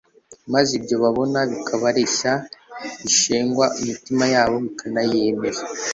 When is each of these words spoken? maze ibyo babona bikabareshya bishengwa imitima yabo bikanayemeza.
maze 0.53 0.71
ibyo 0.79 0.95
babona 1.03 1.39
bikabareshya 1.49 2.33
bishengwa 3.01 3.65
imitima 3.79 4.23
yabo 4.33 4.55
bikanayemeza. 4.65 5.63